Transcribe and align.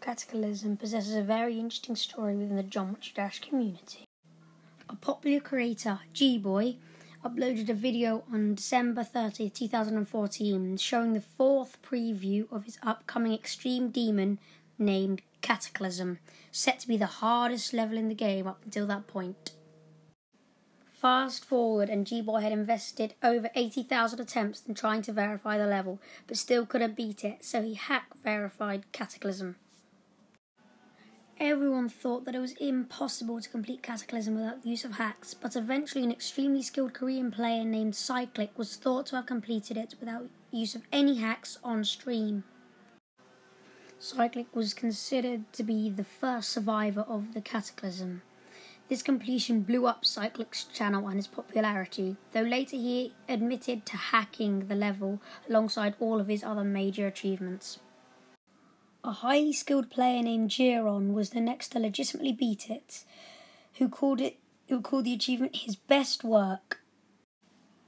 Cataclysm 0.00 0.78
possesses 0.78 1.14
a 1.14 1.22
very 1.22 1.60
interesting 1.60 1.94
story 1.94 2.34
within 2.34 2.56
the 2.56 2.62
Geometry 2.62 3.12
Dash 3.14 3.38
community. 3.40 4.06
A 4.88 4.96
popular 4.96 5.40
creator, 5.40 6.00
G-Boy, 6.14 6.76
uploaded 7.24 7.68
a 7.68 7.74
video 7.74 8.24
on 8.32 8.54
December 8.54 9.04
30, 9.04 9.50
2014, 9.50 10.78
showing 10.78 11.12
the 11.12 11.20
fourth 11.20 11.76
preview 11.82 12.50
of 12.50 12.64
his 12.64 12.78
upcoming 12.82 13.34
extreme 13.34 13.90
demon 13.90 14.38
named 14.78 15.20
Cataclysm, 15.42 16.18
set 16.50 16.80
to 16.80 16.88
be 16.88 16.96
the 16.96 17.06
hardest 17.06 17.74
level 17.74 17.98
in 17.98 18.08
the 18.08 18.14
game 18.14 18.46
up 18.46 18.62
until 18.64 18.86
that 18.86 19.06
point. 19.06 19.52
Fast 20.90 21.44
forward, 21.44 21.90
and 21.90 22.06
G 22.06 22.22
Boy 22.22 22.40
had 22.40 22.52
invested 22.52 23.14
over 23.22 23.50
80,000 23.54 24.18
attempts 24.18 24.62
in 24.66 24.74
trying 24.74 25.02
to 25.02 25.12
verify 25.12 25.58
the 25.58 25.66
level, 25.66 26.00
but 26.26 26.38
still 26.38 26.64
couldn't 26.64 26.96
beat 26.96 27.22
it, 27.22 27.44
so 27.44 27.62
he 27.62 27.74
hack 27.74 28.06
verified 28.22 28.90
Cataclysm. 28.92 29.56
Everyone 31.50 31.88
thought 31.88 32.26
that 32.26 32.36
it 32.36 32.38
was 32.38 32.52
impossible 32.60 33.40
to 33.40 33.48
complete 33.48 33.82
Cataclysm 33.82 34.36
without 34.36 34.62
the 34.62 34.70
use 34.70 34.84
of 34.84 34.92
hacks, 34.92 35.34
but 35.34 35.56
eventually 35.56 36.04
an 36.04 36.12
extremely 36.12 36.62
skilled 36.62 36.94
Korean 36.94 37.32
player 37.32 37.64
named 37.64 37.96
Cyclic 37.96 38.56
was 38.56 38.76
thought 38.76 39.06
to 39.06 39.16
have 39.16 39.26
completed 39.26 39.76
it 39.76 39.96
without 39.98 40.28
use 40.52 40.76
of 40.76 40.82
any 40.92 41.16
hacks 41.16 41.58
on 41.64 41.82
stream. 41.82 42.44
Cyclic 43.98 44.54
was 44.54 44.74
considered 44.74 45.52
to 45.54 45.64
be 45.64 45.90
the 45.90 46.04
first 46.04 46.50
survivor 46.50 47.04
of 47.08 47.34
the 47.34 47.40
Cataclysm. 47.40 48.22
This 48.88 49.02
completion 49.02 49.62
blew 49.62 49.88
up 49.88 50.04
Cyclic's 50.04 50.62
channel 50.62 51.08
and 51.08 51.16
his 51.16 51.26
popularity, 51.26 52.14
though 52.30 52.42
later 52.42 52.76
he 52.76 53.12
admitted 53.28 53.86
to 53.86 53.96
hacking 53.96 54.68
the 54.68 54.76
level 54.76 55.20
alongside 55.48 55.96
all 55.98 56.20
of 56.20 56.28
his 56.28 56.44
other 56.44 56.62
major 56.62 57.08
achievements. 57.08 57.80
A 59.02 59.12
highly 59.12 59.52
skilled 59.54 59.90
player 59.90 60.22
named 60.22 60.50
Jiron 60.50 61.14
was 61.14 61.30
the 61.30 61.40
next 61.40 61.70
to 61.70 61.78
legitimately 61.78 62.32
beat 62.32 62.68
it, 62.68 63.04
who 63.74 63.88
called 63.88 64.20
it 64.20 64.36
who 64.68 64.80
called 64.80 65.06
the 65.06 65.14
achievement 65.14 65.56
his 65.56 65.74
best 65.74 66.22
work. 66.22 66.80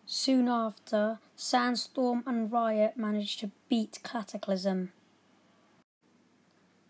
Soon 0.06 0.48
after, 0.48 1.20
Sandstorm 1.36 2.24
and 2.26 2.50
Riot 2.50 2.96
managed 2.96 3.40
to 3.40 3.50
beat 3.68 4.00
Cataclysm. 4.02 4.92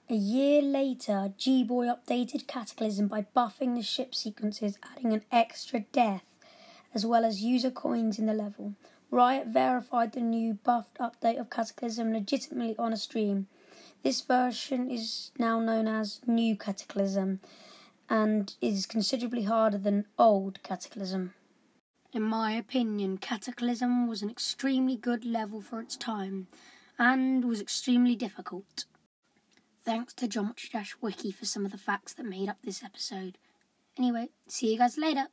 A 0.08 0.14
year 0.14 0.62
later, 0.62 1.34
G 1.36 1.64
Boy 1.64 1.86
updated 1.86 2.46
Cataclysm 2.46 3.08
by 3.08 3.26
buffing 3.36 3.74
the 3.74 3.82
ship 3.82 4.14
sequences, 4.14 4.78
adding 4.82 5.12
an 5.12 5.24
extra 5.32 5.80
death, 5.80 6.24
as 6.94 7.04
well 7.04 7.24
as 7.24 7.42
user 7.42 7.70
coins 7.70 8.18
in 8.18 8.26
the 8.26 8.34
level. 8.34 8.74
Riot 9.10 9.48
verified 9.48 10.12
the 10.12 10.20
new 10.20 10.54
buffed 10.54 10.98
update 10.98 11.40
of 11.40 11.50
Cataclysm 11.50 12.12
legitimately 12.12 12.76
on 12.78 12.92
a 12.92 12.96
stream. 12.96 13.48
This 14.02 14.20
version 14.20 14.90
is 14.90 15.30
now 15.38 15.60
known 15.60 15.86
as 15.86 16.20
New 16.26 16.56
Cataclysm 16.56 17.38
and 18.10 18.52
is 18.60 18.84
considerably 18.84 19.44
harder 19.44 19.78
than 19.78 20.06
Old 20.18 20.60
Cataclysm. 20.64 21.34
In 22.12 22.22
my 22.22 22.52
opinion, 22.52 23.18
Cataclysm 23.18 24.08
was 24.08 24.20
an 24.20 24.28
extremely 24.28 24.96
good 24.96 25.24
level 25.24 25.60
for 25.60 25.80
its 25.80 25.96
time 25.96 26.48
and 26.98 27.44
was 27.44 27.60
extremely 27.60 28.16
difficult. 28.16 28.86
Thanks 29.84 30.12
to 30.14 30.26
Geometry 30.26 30.70
Dash 30.72 30.96
Wiki 31.00 31.30
for 31.30 31.44
some 31.44 31.64
of 31.64 31.70
the 31.70 31.78
facts 31.78 32.12
that 32.14 32.26
made 32.26 32.48
up 32.48 32.58
this 32.64 32.82
episode. 32.82 33.38
Anyway, 33.96 34.30
see 34.48 34.72
you 34.72 34.78
guys 34.78 34.98
later. 34.98 35.28